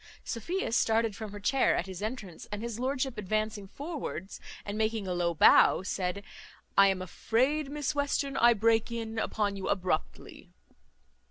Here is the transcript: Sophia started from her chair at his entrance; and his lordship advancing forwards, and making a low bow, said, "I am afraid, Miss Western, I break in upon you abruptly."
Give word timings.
Sophia 0.23 0.71
started 0.71 1.15
from 1.15 1.31
her 1.31 1.39
chair 1.39 1.75
at 1.75 1.85
his 1.85 2.01
entrance; 2.01 2.47
and 2.51 2.63
his 2.63 2.79
lordship 2.79 3.19
advancing 3.19 3.67
forwards, 3.67 4.39
and 4.65 4.75
making 4.75 5.05
a 5.07 5.13
low 5.13 5.35
bow, 5.35 5.83
said, 5.83 6.23
"I 6.75 6.87
am 6.87 7.03
afraid, 7.03 7.69
Miss 7.69 7.93
Western, 7.93 8.35
I 8.35 8.55
break 8.55 8.91
in 8.91 9.19
upon 9.19 9.55
you 9.57 9.69
abruptly." 9.69 10.49